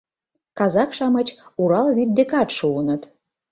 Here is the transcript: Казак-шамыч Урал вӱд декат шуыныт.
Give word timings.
Казак-шамыч 0.57 1.27
Урал 1.61 1.87
вӱд 1.97 2.09
декат 2.17 2.49
шуыныт. 2.57 3.01